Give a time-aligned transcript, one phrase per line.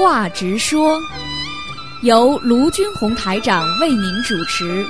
[0.00, 0.98] 话直说，
[2.00, 4.86] 由卢军红台长为您主持。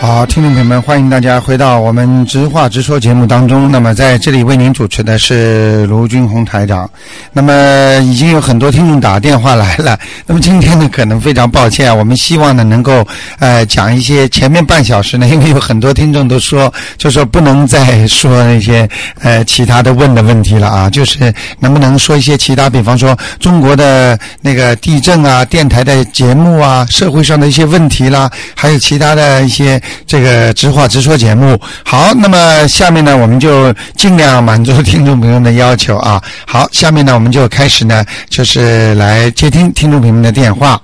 [0.00, 3.68] 好，听众朋友们，欢迎大家回到我们直话直说节目当中。
[3.68, 6.88] 那么在这里为您主持的是卢军红台长。
[7.32, 9.98] 那么已经有很多听众打电话来了。
[10.24, 13.04] 那么今天呢，可能非常抱歉，我们希望呢能够
[13.40, 18.88] 呃讲一些前面半小时呢，因为有很多听众都说，就说不能再说那些
[19.20, 29.82] 呃其他的问的问题了啊，就是能不能说一些其他，比方说中国的那个地震啊、电台的节目啊、社会上的一些问题啦，还有其他的一些。
[30.06, 36.22] 这个直话直说节目，好，那么下面呢，我们就尽量满足听众朋友的要求啊。
[36.46, 40.80] 好，下面呢，我们就开始呢，就是来接听听众朋友们的电话。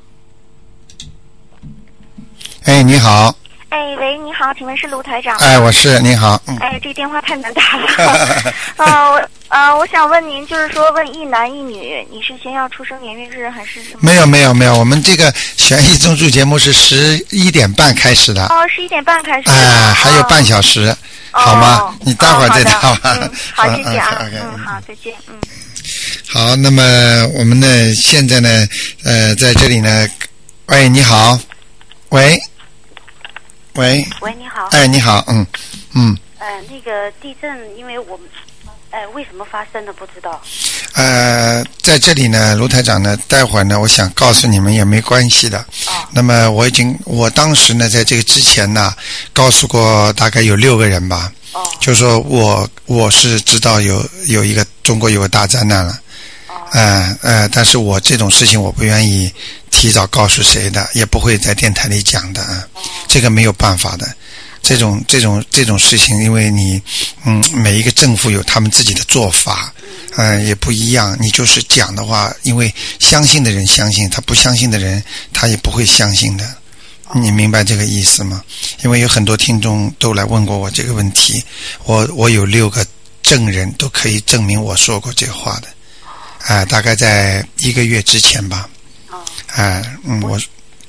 [2.64, 3.34] 哎，你好。
[3.68, 5.36] 哎，喂，你好，请问是卢台长？
[5.38, 6.40] 哎，我是，你好。
[6.46, 6.56] 嗯。
[6.58, 7.86] 哎，这个电话太难打了。
[8.76, 9.20] 啊，
[9.54, 14.00] 我啊，我想问您，就是说问一男一女，你是先要出生年月日还是什么？
[14.00, 18.46] 没有没有没有，我们这个悬疑综述节目是十一点半开始的。
[18.46, 19.48] 哦，十一点半开始。
[19.50, 20.92] 哎，还有半小时，
[21.30, 21.94] 好吗？
[22.00, 23.30] 你待会儿再打吧。
[23.54, 24.18] 好， 谢谢啊。
[24.32, 25.14] 嗯，好，再见。
[25.28, 25.38] 嗯。
[26.28, 26.82] 好，那么
[27.34, 28.48] 我们呢，现在呢，
[29.04, 30.08] 呃，在这里呢，
[30.66, 31.38] 喂，你好，
[32.08, 32.36] 喂。
[33.74, 34.66] 喂，喂，你好。
[34.72, 35.46] 哎，你好，嗯，
[35.94, 36.18] 嗯。
[36.40, 38.26] 呃，那个地震，因为我们，
[38.94, 40.40] 哎，为什么发生的不知道。
[40.92, 45.58] 呃，在这里呢，卢台长呢，待会儿呢，我想告诉你们也没关系的。
[45.58, 46.06] 哦。
[46.12, 48.94] 那么我已经，我当时呢，在这个之前呢，
[49.32, 51.32] 告诉过大概有六个人吧。
[51.52, 51.60] 哦。
[51.80, 55.98] 就说我我是知道有有一个中国有个大灾难了。
[56.46, 56.54] 哦。
[56.70, 59.32] 呃呃，但是我这种事情我不愿意。
[59.76, 62.64] 提早告诉谁的，也不会在电台里讲的啊，
[63.08, 64.06] 这个没有办法的。
[64.64, 66.80] 这种这种这种事情，因为你，
[67.24, 69.72] 嗯，每一个政府有他们自己的做法，
[70.16, 71.14] 嗯，也不一样。
[71.20, 75.04] 你就是讲的话，因为相信的人相信，他不相信的人
[75.34, 76.56] 他也不会相信的。
[77.14, 78.42] 你明白这个意思吗？
[78.82, 81.44] 因为有很多听众都来问过我这个问题，
[81.84, 82.84] 我我有六个
[83.22, 85.68] 证人都可以证明我说过这话的，
[86.46, 88.66] 啊，大概在一个月之前吧。
[89.48, 90.40] 哎，嗯，我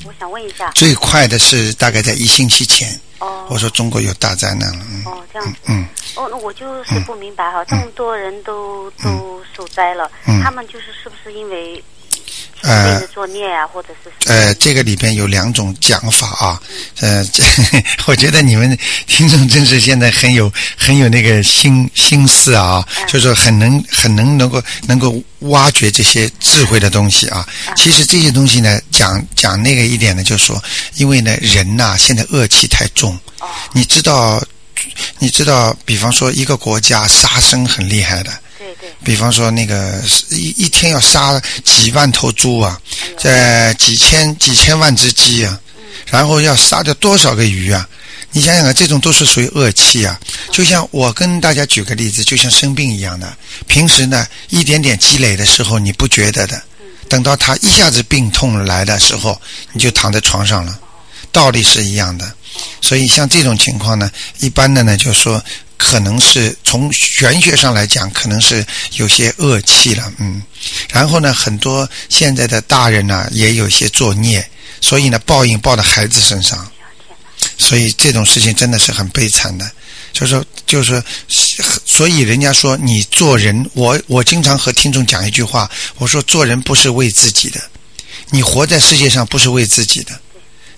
[0.06, 2.98] 我想问一下，最快的是大概在一星期前。
[3.26, 4.86] 哦，我说中国有大灾难了。
[5.06, 5.60] 哦，这样子。
[5.68, 5.86] 嗯。
[6.16, 10.10] 哦，那我就是不明白哈，这么多人都都受灾了，
[10.44, 11.84] 他们就是是不是因为？
[12.66, 16.62] 呃，作孽啊，或者是呃，这个里边有两种讲法啊。
[17.00, 17.44] 呃，这
[18.08, 27.48] 我觉得你们听众真是现在很有很有那个心心思啊，就是很能很能能够能够挖掘这些智慧的东西啊。
[27.76, 30.62] 其实这些东西呢，讲讲那个一点呢，就是说，
[30.96, 33.16] 因为呢，人呐，现在恶气太重。
[33.74, 34.44] 你知道，
[35.20, 38.32] 你知道，比方说一个国家杀生很厉害的。
[39.06, 40.02] 比方说，那个
[40.32, 42.82] 一一天要杀几万头猪啊，
[43.20, 45.60] 在几千几千万只鸡啊，
[46.08, 47.88] 然后要杀掉多少个鱼啊？
[48.32, 50.20] 你想想看，这种都是属于恶气啊。
[50.52, 53.32] 就像我跟大家举个例子，就像生病一样的，
[53.68, 56.60] 平时呢一点点积累的时候你不觉得的，
[57.08, 59.40] 等到他一下子病痛来的时候，
[59.72, 60.78] 你就躺在床上了，
[61.32, 62.34] 道理是一样的。
[62.82, 65.44] 所以像这种情况呢，一般的呢就是说。
[65.78, 70.42] 可能是从玄学上来讲，可能是有些恶气了，嗯。
[70.90, 74.44] 然后呢，很多现在的大人呢，也有些作孽，
[74.80, 76.66] 所以呢，报应报到孩子身上。
[77.58, 79.70] 所以这种事情真的是很悲惨的。
[80.14, 81.04] 就是说，就是说，
[81.86, 87.62] 所以人家说你做人，我我经常和听众讲一句话，我说做人不是为自己的，
[88.30, 90.18] 你活在世界上不是为自己的。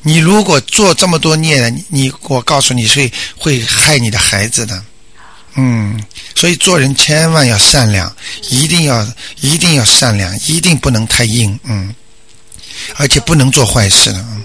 [0.02, 4.84] 你如果做这么多孽，你我告诉你是会害你的孩子的，
[5.56, 6.02] 嗯，
[6.36, 8.14] 所以做人千万要善良，
[8.50, 9.06] 一定要
[9.42, 11.94] 一定要善良，一定不能太硬，嗯，
[12.96, 14.44] 而且不能做坏事了，嗯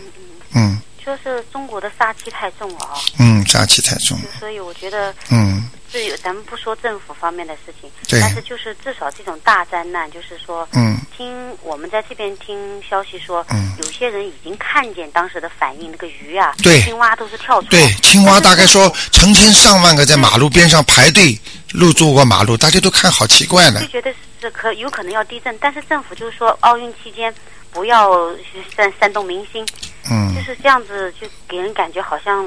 [0.54, 0.80] 嗯。
[1.04, 2.94] 就是中国的杀气太重了啊。
[3.18, 4.18] 嗯，杀气太重。
[4.38, 5.68] 所以我觉得，嗯。
[5.92, 21.38] 是有，咱们不说政府方面的事情，对，但是就是至少这种大灾难，就是说，嗯，听我们在这边听消息说，嗯，有些人已经看见当时的反应，那个鱼啊，对，青蛙都是跳出来，对，青蛙大概说成千上万个在马路边上排队
[21.70, 27.32] 入住过马路，大家都看好奇怪呢，就觉得是可有可能要地震，但是政府就是说奥运期间
[27.72, 28.30] 不要
[28.76, 29.66] 煽煽动民心，
[30.10, 32.46] 嗯，就是这样子，就给人感觉好像。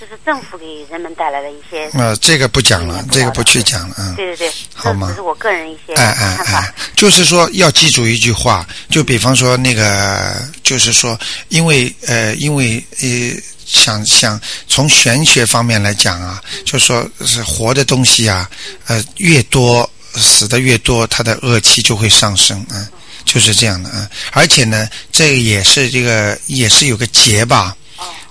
[0.00, 1.88] 就是政府给人们带来了一些。
[1.94, 4.14] 呃，这个不讲了，这个不去讲了，嗯。
[4.16, 5.06] 对对对，好吗？
[5.08, 10.34] 这是我个人一些哎哎哎，就是说要记住一句话，就比方说那个，
[10.64, 11.16] 就是说，
[11.48, 18.50] 因为呃，因为呃，想想从玄学方面来讲啊，就说是活的东西啊，
[18.88, 22.86] 呃，越多死的越多，它的恶气就会上升，嗯，
[23.24, 27.76] 就是这样的，啊，而且呢，这也是这个也是有个劫吧。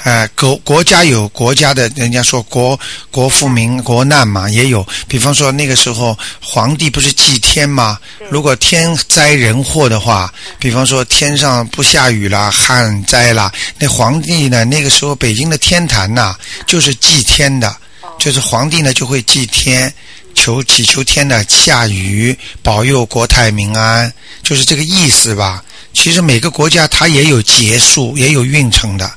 [0.03, 2.77] 呃，国国家有国家的，人家说国
[3.09, 4.85] 国富民国难嘛，也有。
[5.07, 7.97] 比方说那个时候皇帝不是祭天吗？
[8.29, 13.49] 如果天灾人祸的话，比方说天上不下雨了，旱灾了，
[13.79, 14.65] 那皇帝呢？
[14.65, 16.35] 那个时候北京的天坛呐，
[16.67, 17.73] 就是祭天的，
[18.19, 19.91] 就是皇帝呢就会祭天，
[20.33, 25.63] 求祈求天的下雨，保佑国泰民安，就是这个意思吧。
[25.93, 29.11] 其实每个国家它也有结束，也有运程的。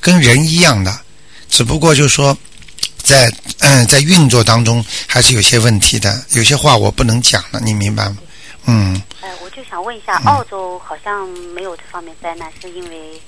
[0.00, 0.98] 跟人一样的，
[1.50, 2.36] 只不过就是说，
[3.02, 8.16] 在嗯，在运作当中还是有些问题的，有些话我不能讲了，你明白吗？
[8.64, 9.02] 嗯。
[9.20, 13.20] 哎，我就想问一下，澳洲好像没有这方面灾难，是因为？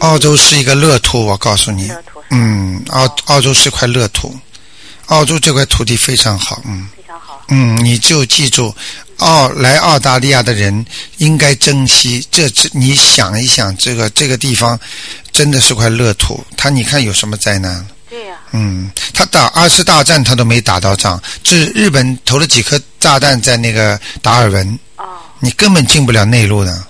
[0.00, 1.88] 澳洲是一个乐土，我告诉你。
[1.88, 2.22] 乐土。
[2.30, 4.36] 嗯，澳澳洲是块乐土，
[5.10, 6.88] 澳洲这块土地非常好，嗯。
[6.96, 7.42] 非常好。
[7.48, 8.74] 嗯，你就记住，
[9.18, 10.86] 澳来澳大利亚的人
[11.18, 14.78] 应该珍惜这这，你想一想，这个这个地方。
[15.32, 17.86] 真的是块乐土，他你看有什么灾难？
[18.08, 18.34] 对呀。
[18.52, 24.78] 嗯，他打二次大战他都没打到仗，这日本投了几颗炸弹在那个达尔文。
[24.96, 25.04] 哦。
[25.38, 26.84] 你根本进不了内陆的。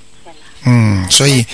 [0.65, 1.45] 嗯，所以。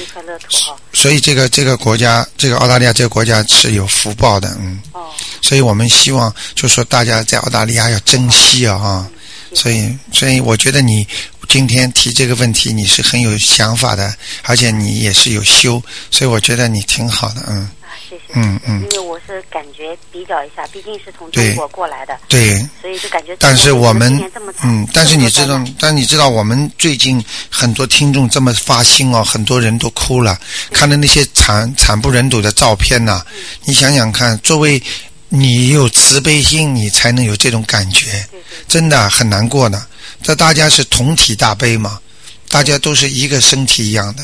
[0.92, 4.80] 所以这个这个国家，这个澳大利亚这个国家是有福报的，嗯。
[4.92, 5.06] 哦。
[5.42, 9.08] 所以我们希望，就说大家在澳大利亚要珍惜啊，哈。
[9.54, 11.06] 所以，所以我觉得你。
[11.48, 14.12] 今天提这个问题，你是很有想法的，
[14.42, 15.80] 而且你也是有修，
[16.10, 17.70] 所以我觉得你挺好的，嗯。
[18.06, 18.22] 啊，谢谢。
[18.34, 18.82] 嗯嗯。
[18.82, 22.18] 因为我是感觉比较一下，毕竟是从中国过来的。
[22.28, 22.58] 对。
[22.80, 23.36] 所以就感觉。
[23.38, 24.22] 但是我们
[24.62, 30.38] 嗯，但是你知道，但你知道，我们最近很多听众这么发心哦，很多人都哭了，
[30.72, 33.24] 看到那些惨惨不忍睹的照片呐，
[33.64, 34.82] 你想想看，作为
[35.28, 38.24] 你有慈悲心，你才能有这种感觉，
[38.68, 39.84] 真的很难过的。
[40.22, 42.00] 这大家是同体大悲嘛，
[42.48, 44.22] 大家都是一个身体一样的，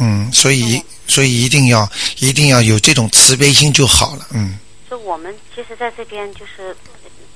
[0.00, 4.58] 嗯，所以所以一定要一定要有这种慈悲心就好了，嗯。
[4.90, 6.74] 就我们其实在这边就是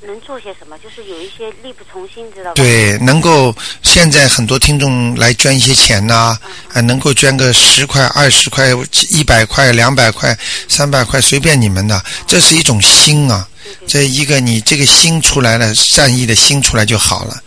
[0.01, 2.55] 能做些什么，就是有一些力不从心，知道吧？
[2.55, 6.37] 对，能够现在很多听众来捐一些钱呐，
[6.67, 8.71] 还能够捐个十块、二十块、
[9.11, 10.37] 一百块、两百块、
[10.69, 13.47] 三百块，随便你们的，这是一种心啊。
[13.87, 17.43] 这一个你这个心出来了，善意的心出来就好了。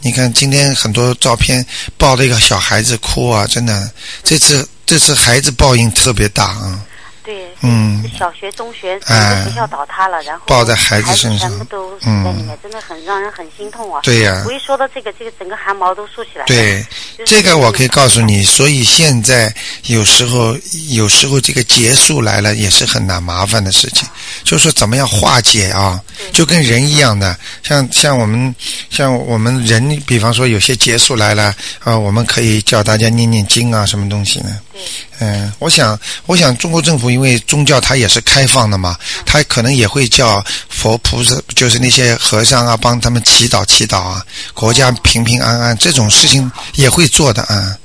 [0.00, 1.64] 你看今天很多照片，
[1.96, 3.90] 抱着一个小孩子哭啊，真的，
[4.22, 6.80] 这次这次孩子报应特别大啊。
[7.24, 14.00] 对，嗯，小学、中学学校倒塌了，然后抱在孩子身上，全部都在里面，真的很让人很心痛啊。
[14.02, 16.44] 对呀，我一说到这个，这个整个汗毛都竖起来。
[16.46, 16.84] 对，
[17.24, 19.52] 这个我可以告诉你，所以现在
[19.84, 20.56] 有时候
[20.90, 24.06] 有时候这个结束来了也是很难麻烦的事情，
[24.44, 26.00] 就是说怎么样化解啊？
[26.32, 28.54] 就跟人一样的，像像我们
[28.90, 34.60] 像我们人，比方说有些结束来了啊，我们可以叫大家念念经啊，什么东西呢？
[34.72, 34.82] 对。
[35.18, 40.44] 嗯，我想，我想中国政府因为宗教它也是开放的嘛，它可能也会叫
[40.86, 44.24] 佛菩萨，就是那些和尚啊，帮他们祈祷祈祷啊，
[44.54, 47.76] 国家平平安安，这种事情也会做的啊。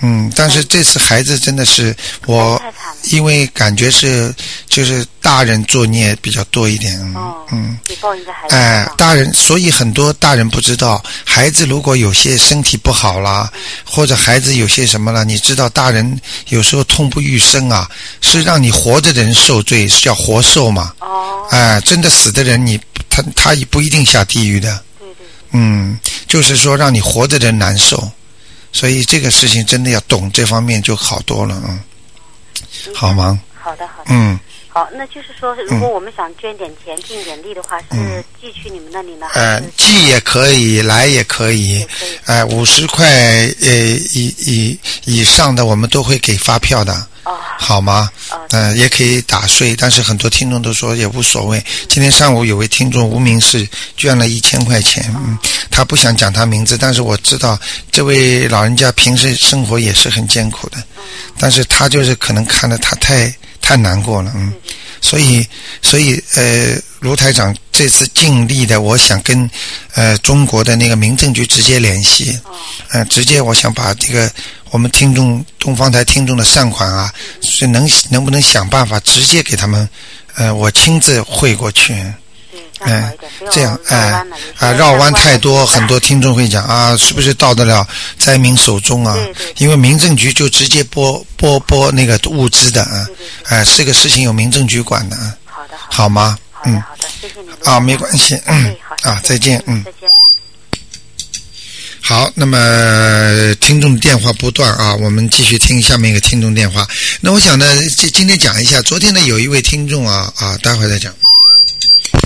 [0.00, 1.94] 嗯，但是这次孩子真的是
[2.24, 2.60] 我，
[3.10, 4.34] 因为感觉是
[4.70, 6.98] 就是大人作孽比较多一点。
[7.52, 7.78] 嗯。
[7.84, 8.56] 比报应的孩子。
[8.56, 13.52] 哎，大人，所以很多大人不知道，孩子如果有些身体不好啦，
[13.84, 17.86] 或者孩子有些什么了，你知道，大人有时候痛不欲生啊，
[18.22, 20.94] 是让你活着的人受罪，是叫活受嘛。
[21.00, 21.46] 哦。
[21.50, 24.82] 哎，真的死的人，你他他也不一定下地狱的。
[24.98, 25.26] 对对。
[25.52, 28.10] 嗯，就是说让你活着的人难受。
[28.72, 31.80] 所以这个事情真的要懂这方面就好多了，嗯，
[32.94, 33.40] 好吗？
[33.54, 34.10] 好的，好的。
[34.10, 34.38] 嗯，
[34.68, 39.26] 好，那就是说，如果我们想捐点钱、尽点力的话，是寄去你们那里呢？
[39.32, 41.86] 呃，寄也可以，来也可以。
[42.26, 43.72] 哎，五十块呃
[44.12, 47.06] 以以以上的，我们都会给发票的。
[47.58, 48.10] 好吗？
[48.50, 51.62] 嗯，也可以打税，但是很多听众都说也无所谓。
[51.88, 55.36] 今天上午有位听众无名氏捐了一千块钱，嗯，
[55.70, 57.58] 他不想讲他名字，但是我知道
[57.90, 60.82] 这位老人家平时生活也是很艰苦的，
[61.38, 64.52] 但是他就是可能看得他太太难过了，嗯，
[65.00, 65.44] 所以
[65.82, 66.76] 所以呃，
[67.06, 69.48] 卢台长这次尽力的，我想跟
[69.94, 72.36] 呃中国的那个民政局直接联系，
[72.90, 74.28] 嗯，直接我想把这个。
[74.72, 77.10] 我们听众东方台听众的善款啊，
[77.40, 79.88] 是能能不能想办法直接给他们？
[80.34, 81.94] 呃，我亲自汇过去。
[82.80, 83.10] 嗯，
[83.52, 84.22] 这样哎
[84.58, 87.86] 啊，绕弯太多，很多听众会讲啊，是不是到得了
[88.18, 89.16] 灾民手中啊？
[89.58, 93.06] 因为民政局就直接拨拨拨那个物资的啊，
[93.44, 95.32] 哎，这个事情有民政局管的啊。
[95.46, 96.36] 好的，好吗？
[96.66, 97.48] 嗯，好的，谢谢你。
[97.64, 99.82] 啊，没关系，嗯，啊，再见，嗯。
[99.84, 100.08] 再见。
[102.00, 102.56] 好，那么
[103.60, 106.86] 听众电话不断啊，我们继续听下面一个听众电话。
[107.20, 111.12] 那我想呢，今今天讲一下，昨天呢有一位听众啊啊，待会儿再讲。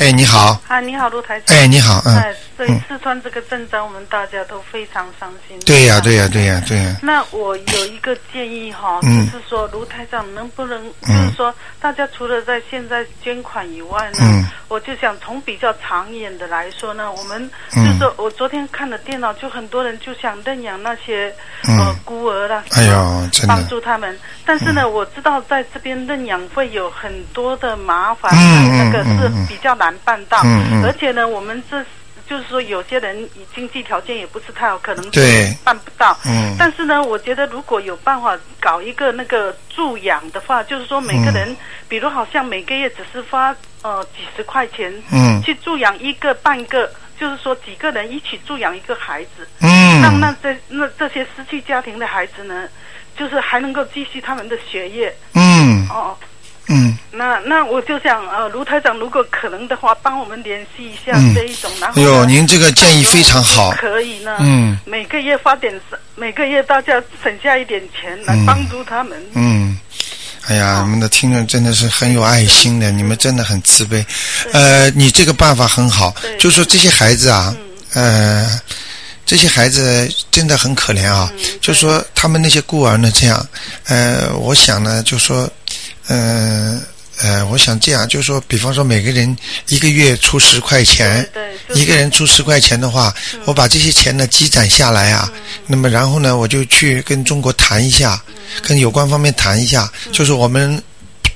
[0.00, 0.58] 哎，你好。
[0.66, 1.54] 啊，你好，陆台长。
[1.54, 2.16] 哎，你好，嗯。
[2.16, 5.60] 哎，所以四川这个震灾，我们大家都非常伤心。
[5.66, 6.96] 对呀，对呀，对呀，对呀。
[7.02, 21.30] 那我有一个建议哈，就是说卢台长能不能，就是说大家除了在现在捐款以外呢，我就想从比较长远的来说呢，我们就是说我昨天看了电脑，就很多人就想认养那些
[21.68, 24.18] 呃孤儿了，哎呦，真的帮助他们。
[24.46, 28.32] 但是呢，我知道在这边认养会有很多的麻烦，
[28.78, 29.89] 那个是比较难。
[30.04, 30.38] 办到，
[30.84, 31.84] 而且呢，我们这
[32.28, 35.04] 就是说，有些人经济条件也不是太好，可能
[35.64, 36.16] 办不到。
[36.24, 41.56] 嗯，但是呢，我觉得如果有办法搞一个那个助养的话，就是说每个人，
[41.88, 52.68] 比如好像每个月只是发呃几十块钱，嗯，去助养一个半个，就是说几个人一起助养一个孩子，嗯，让那这那这些失去家庭的孩子呢，
[53.18, 56.16] 就是还能够继续他们的学业，嗯，哦。
[56.72, 64.36] 嗯，那那我就想呃，卢台长，如果可能的话，帮我们联系一下这一种，然后哟，您这个建议非常好，可以呢。
[64.38, 65.74] 嗯，每个月发点，
[66.14, 69.20] 每个月大家省下一点钱来帮助他们。
[69.34, 69.76] 嗯，
[70.46, 74.06] 哎呀，我们的听众真的是很有爱心的，你们真的很慈悲。
[74.52, 77.52] 呃，你这个办法很好，就是说这些孩子啊，
[77.94, 78.60] 呃，
[79.26, 81.28] 这些孩子真的很可怜啊。
[81.60, 83.44] 就说他们那些孤儿呢，这样，
[83.88, 85.50] 呃，我想呢，就说。
[86.10, 86.82] 嗯
[87.22, 89.36] 呃，我想这样，就是说，比方说每个人
[89.68, 91.28] 一个月出十块钱，
[91.74, 93.14] 一个人出十块钱的话，
[93.44, 95.30] 我把这些钱呢积攒下来啊，
[95.66, 98.20] 那么然后呢，我就去跟中国谈一下，
[98.62, 100.82] 跟有关方面谈一下，就是我们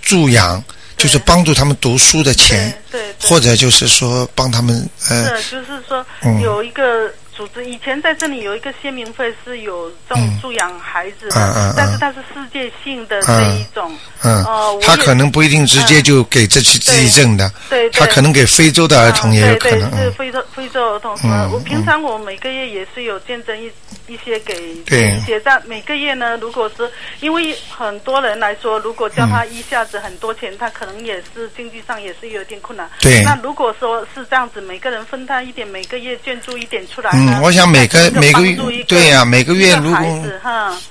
[0.00, 0.64] 助养，
[0.96, 6.04] 就是帮助他们读书的钱，对或者就是说帮他们呃，就是说
[6.42, 7.12] 有一个。
[7.36, 13.94] 组织以前在这里有一个先民会是有这种助养孩子的，但是它是世界性的这一种。
[14.22, 19.90] 哦，他可能不一定直接就给这些自闭症的，对他可能给非洲的儿童也有可能。
[19.98, 21.16] 是非洲非洲儿童。
[21.24, 23.70] 嗯，我平常我每个月也是有见证一
[24.06, 32.88] 一些给一些，但每个月呢，如果是因为很多人来说，如果叫他一下子很多钱，他可能也是经济上也是有点困难。
[33.00, 33.22] 对。
[33.24, 37.10] 那如果说是这样子，每个人分摊一点，每个月捐助一点出来。
[37.26, 40.22] 嗯，我想每个每个月对呀，每个月如果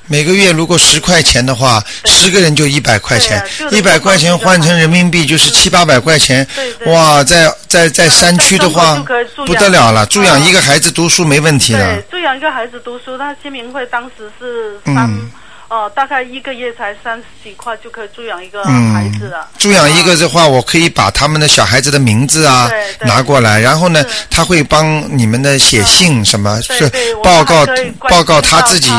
[0.08, 6.46] 每个月如果十块钱的话，十个人就一百块钱，一百块钱换成人民币就是七八百块钱。
[6.86, 8.96] 哇，在在在山区的话
[9.46, 12.02] 不得了了，助养一个孩子读书没问题的。
[12.12, 15.10] 助养一个孩子读书，他新民会当时是三。
[15.74, 19.50] 哦，大概一个月才三十几块就可以助养一个孩子了。
[19.58, 22.70] 助养一个的话，我可以把他们的小孩子的名字啊
[23.02, 26.88] 拿过来，然后呢，他会帮你们的写信什么，是
[27.24, 27.66] 报告
[28.08, 28.92] 报告他自己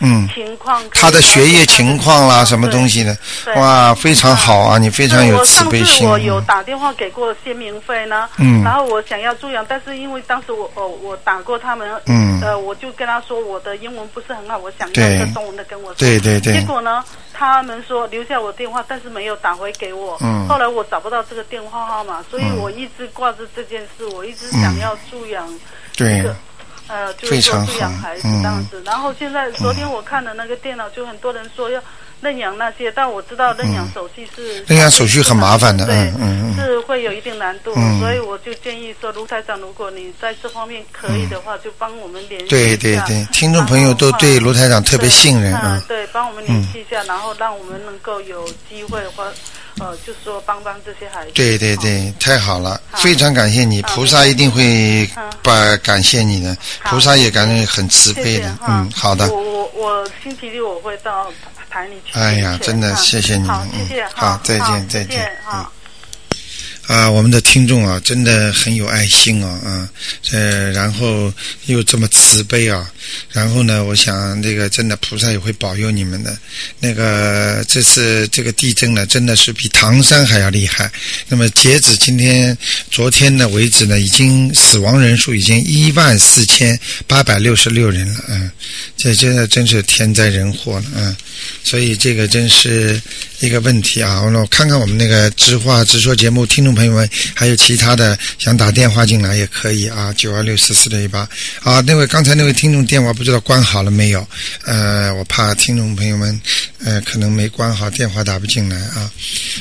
[0.00, 3.16] 嗯情况，他的学业情况啦，什么东西的，
[3.54, 6.08] 哇，非常好啊，你非常有慈悲心。
[6.08, 16.15] 我有打电话给过先民会呢，嗯，然后我想要助养，但是因为当时我我我打过他们，嗯，呃，我就跟他说我的英文不是很好，我想要一个中文的跟我说。
[16.20, 16.60] 对对对。
[16.60, 20.16] 结果呢，他们说留下我电话，但是没有打回给我。
[20.20, 20.46] 嗯。
[20.48, 25.48] 后来我找不到这个电话号码，所以我一直挂着这件事，我一直想要助养
[25.92, 26.36] 这个，
[26.88, 28.82] 呃，就是说助养孩子这样子。
[28.84, 31.82] 然后现在昨天我看的那个电脑，就很多人说要。
[32.20, 49.24] 认养那些，但我知道认养手续是认养手续很麻烦的，嗯，是会有一定难度，所以我就建议说，卢台长，如果你在这方面可以的话，就帮我们联系对对对，听众朋友都对卢台长特别信任啊，对，帮我们联系一下，然后让我们能够有机会或
[49.78, 51.32] 呃，就是说帮帮这些孩子。
[51.34, 55.06] 对对对，太好了，非常感谢你，菩萨一定会
[55.42, 59.30] 把感谢你的，菩萨也感觉很慈悲的，嗯，好的。
[59.76, 61.30] 我星期六我会到
[61.70, 62.18] 台里去。
[62.18, 65.64] 哎呀，真的谢谢你们，嗯，好，再见，再见，嗯。
[66.86, 69.90] 啊，我们的听众啊，真的很有爱心啊，啊，
[70.30, 71.32] 呃，然后
[71.66, 72.88] 又这么慈悲啊，
[73.32, 76.38] 然后呢，我想那个真的菩萨也会保佑你们的。
[76.78, 80.88] 那个这次这个地震呢，真的是比唐山还要厉害。
[81.26, 82.56] 那么截止今天、
[82.88, 86.78] 昨天呢为止呢，已经死亡人数已经一万四千
[87.08, 88.48] 八百六十六人了，嗯，
[88.96, 91.16] 这真的真是天灾人祸了，嗯，
[91.64, 93.02] 所以这个真是
[93.40, 94.22] 一个问题啊。
[94.22, 96.75] 我看看我们那个知话直说节目听众。
[96.76, 101.28] 朋友们还有其他的想打电话进来也可以啊，九二六四四六一八。
[101.62, 104.26] 啊，那位刚才那位听众电话不知道关好了没有？
[104.64, 106.38] 呃，我怕听众朋友们
[106.84, 109.10] 呃可能没关好，电话打不进来啊。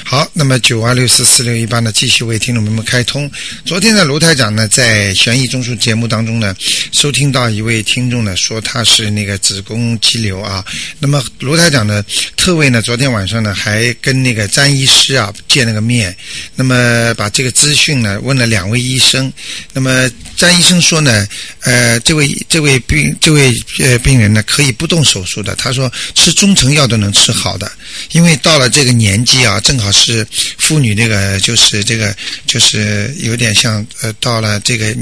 [0.03, 3.31] 好，那么九二六四四六一八呢，继续为听众朋友们开通。
[3.65, 6.53] 昨天呢，卢台长呢在悬疑综述节目当中呢，
[6.91, 10.63] 收听到一位听众呢说他是那个子宫肌瘤啊。
[10.99, 12.03] 那么卢台长呢
[12.35, 16.15] 特为呢昨天晚上呢还跟那个詹医师啊见了个面，
[16.55, 19.31] 那么呃把这个资讯呢问了两位医生。
[19.73, 21.27] 那么张医生说呢，
[21.61, 27.71] 呃，这位这位病这位呃病人呢可以不动手术的，他说吃中成药都能吃好的，
[28.11, 30.25] 因为到了这个年纪啊，正好是
[30.57, 32.15] 妇女那个就是这个
[32.47, 34.95] 就是有点像呃到了这个。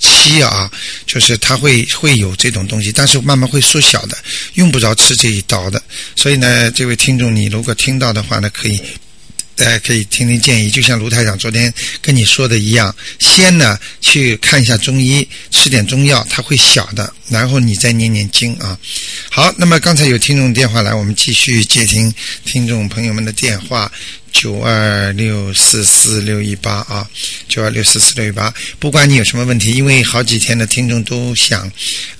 [0.00, 0.70] 期啊，
[1.06, 4.14] 就是它会会有这种东西，但是慢慢会缩小的，
[4.52, 5.82] 用不着吃这一刀的。
[6.14, 8.78] 所以呢，这位听众，你如果听到的话呢，可以，
[9.56, 18.78] 大家可以听听建议，就像卢台长昨天跟你说的一样，先呢去看一下中医，吃点中药，它会小的，然后你再念念经啊。
[19.30, 22.12] 好，那么刚才有听众电话来，我们继续接听
[22.44, 23.90] 听众朋友们的电话。
[24.32, 27.08] 九二六四四六一八啊，
[27.54, 28.52] 九二六四四六一八。
[28.80, 31.70] 不管你有什么问题，因为好几天的听众都想，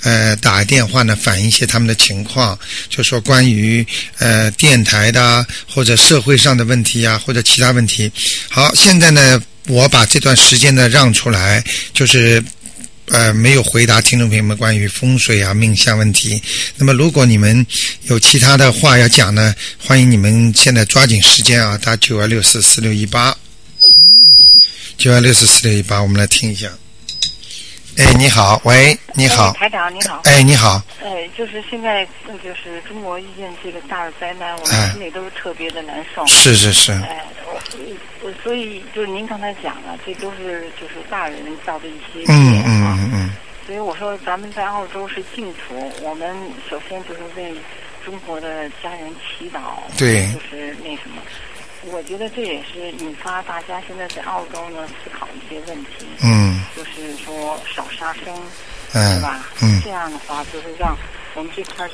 [0.03, 2.57] 呃，打电话呢反映一些他们的情况，
[2.89, 3.85] 就说关于
[4.19, 8.11] 呃电台的或者社会上的问题啊，或者其他问题。
[8.49, 12.41] 好，现在呢，我把这段时间呢让出来，就是。
[13.09, 16.43] 呃，没有回答听众朋友们关于风水啊、命相问题。
[16.79, 17.67] 那么，如果你们
[18.05, 23.37] 有其他的话要讲呢，欢迎你们现在抓紧时间啊，打九二六四四六一八，
[24.97, 26.69] 九二六四四六一八，我们来听一下。
[27.99, 32.05] 哎，你好，喂，你好，台长，你好，哎，你好，哎，就是现在，
[32.43, 36.27] 就是中国遇见这个大的灾难，我们心里都是特别的难受。
[36.27, 36.93] 是是是。
[36.93, 37.61] 哎，我
[38.23, 43.31] 我所以就是您刚才讲了，这都是就是大人造的一些业嗯嗯嗯嗯。
[43.67, 46.35] 所以我说，咱们在澳洲是净土，我们
[46.69, 47.55] 首先就是为
[48.05, 51.23] 中国的家人祈祷，对，就是那什么。
[51.93, 56.07] 我觉得这也是引发大家现在在澳洲呢思考一些问题。
[56.23, 56.63] 嗯。
[56.77, 58.35] 就是说少杀生，
[58.91, 59.47] 是吧？
[59.63, 59.81] 嗯。
[59.85, 60.97] 这样的话，就是让
[61.35, 61.89] 我们这块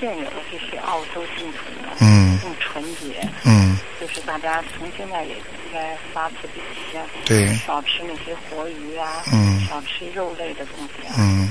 [0.00, 3.28] 现有的这些澳洲净土呢，嗯，更纯洁。
[3.44, 3.78] 嗯。
[4.00, 6.60] 就是大家从现在也应该发慈悲
[6.92, 11.50] 心，对，少吃那些活鱼啊，嗯，少吃肉类的东西啊，嗯。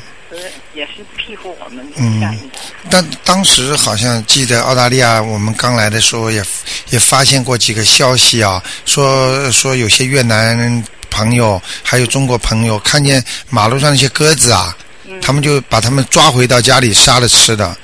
[0.74, 1.88] 也是庇护我们
[2.20, 2.60] 下一代。
[2.90, 6.44] 但当时好像记得澳大利亚，我们刚来的时候也
[6.90, 14.76] 也发现过几个消息啊，说说有些越南朋友还有中国朋友看见马路上那些鸽子啊，
[15.22, 17.78] 他们就把他们抓回到家里杀了吃的。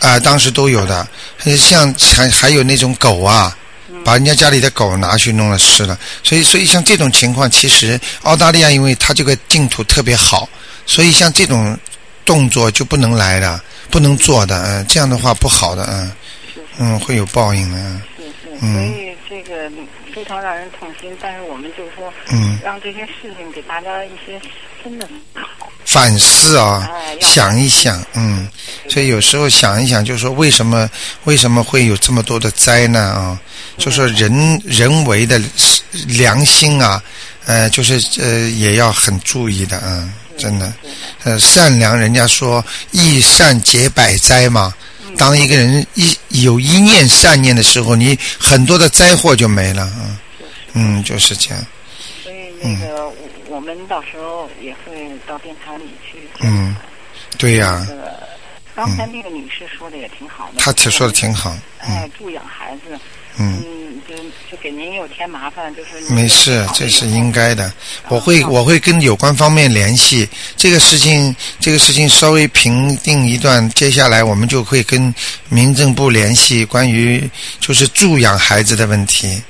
[0.00, 1.06] 啊，当时都有的，
[1.56, 3.56] 像还还有那种狗啊，
[4.04, 5.98] 把人家家里的狗拿去弄了吃了。
[6.22, 10.48] 所以，所以像这种情况，其实澳大利亚因为它这个净土特别好。
[10.86, 11.78] 所以像这种
[12.24, 16.12] 动作就不能来的，不能做的，嗯，这样的话不好的，嗯，
[16.78, 18.00] 嗯，会有报应的，
[18.62, 19.70] 嗯，所以这个
[20.14, 21.14] 非常让人痛心。
[21.20, 24.40] 但是我们就是说，嗯，让这些事情给大家一些
[24.82, 25.06] 真的
[25.88, 26.88] 反思啊，
[27.20, 28.46] 想一想，嗯，
[28.88, 30.88] 所以有时候想一想，就是说为什么
[31.24, 33.38] 为什么会有这么多的灾难啊？
[33.78, 35.40] 就说人人为的
[36.06, 37.02] 良心啊，
[37.46, 40.08] 呃，就是呃，也要很注意的，啊。
[40.38, 40.72] 真的，
[41.24, 44.72] 呃，善良，人家说一善解百灾嘛。
[45.16, 50.14] 当一个人一有一念善念的时候，你很多的灾祸就没了啊。
[50.74, 51.66] 嗯，就是这样。
[52.22, 53.10] 所以那个，
[53.48, 54.87] 我们到时候也会
[55.28, 56.18] 到电台里去。
[56.40, 56.74] 嗯，
[57.38, 57.86] 对呀。
[58.78, 60.62] 刚才那个女士说的也挺好的。
[60.62, 61.52] 她说的挺好。
[61.80, 62.96] 哎，助养孩子。
[63.38, 63.60] 嗯。
[64.06, 64.14] 就
[64.50, 67.70] 就给您又添麻烦，就是没事，这是应该的。
[68.08, 75.14] 我会我会跟有关方面联系这个事情，这个事情稍微平定一段，接下来我们就会跟
[75.50, 77.28] 民政部联系关于
[77.60, 79.42] 就是助养孩子的问题。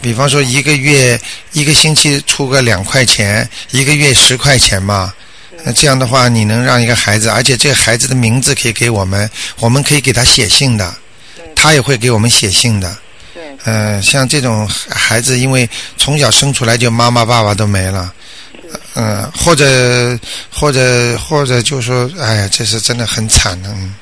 [0.00, 1.20] 比方说一个月
[1.52, 5.12] 一个星期出个两块钱，一个月十块钱嘛。
[5.64, 10.94] 那这样的话，你能让一个孩子，而且这个孩子的名字可以给我们，我们可以给他写信的，
[11.54, 12.96] 他也会给我们写信的。
[13.64, 18.12] 嗯，像这种孩子，因为从小生出来就妈妈爸爸都没了，
[18.94, 20.18] 嗯，或者
[20.50, 23.68] 或者或者就说，哎呀，这是真的很惨的。
[23.70, 23.94] 嗯，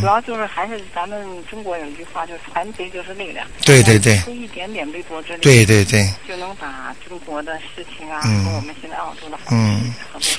[0.00, 3.46] 主要就是还是咱们中国有一句话，就是团结就是力量。
[3.64, 4.18] 对对对。
[4.20, 5.40] 出一点点微薄之力。
[5.42, 6.08] 对对对。
[6.26, 9.94] 就能把中国的事情啊，和我们现在澳洲的嗯，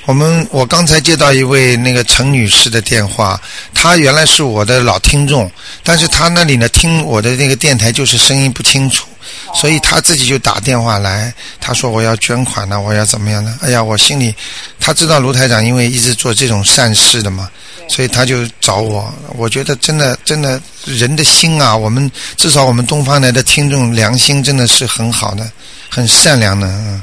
[0.06, 3.40] 我们我刚才接到一位那个陈女士的电话，
[3.74, 5.50] 她原来是我的老听众，
[5.82, 9.06] 但是她那里呢听我的那个电台就是声音不清楚，
[9.54, 13.58] 所以他自己就打电话来，他说我要捐款呢，我要怎么样呢？
[13.62, 14.34] 哎呀，我心里
[14.80, 17.50] 他知道卢台长因为一直做这种善事的嘛，
[17.88, 19.12] 所以他就找我。
[19.36, 25.50] 我觉得真的真的人的心啊，我们至少我们东方来的听众良心真的是很好的，
[25.88, 27.02] 很善良的，嗯，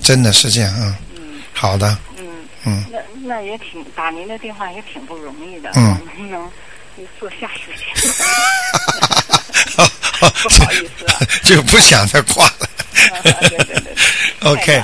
[0.00, 0.72] 真的是这样，
[1.16, 2.26] 嗯，好的，嗯
[2.64, 6.50] 嗯，那那也挺打您的电话也挺不容易的，嗯，能不能
[7.20, 8.12] 做下时间？
[10.42, 12.68] 不好意思啊， 就不想再挂了。
[13.22, 13.94] 对对对对
[14.52, 14.82] OK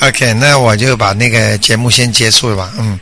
[0.00, 2.72] OK，那我就把那个节目先结束了吧。
[2.78, 2.98] 嗯，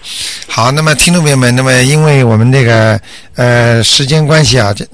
[0.47, 2.99] 好，那么听众朋友们，那么因为我们那个
[3.35, 4.87] 呃时间关系啊，这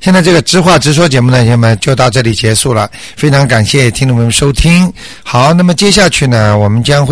[0.00, 2.88] 现在这个直话直说节目呢，朋友们就到这里结束了。
[3.16, 4.92] 非常感谢听众朋友们收听。
[5.24, 7.04] 好，那么接下去呢，我们将会。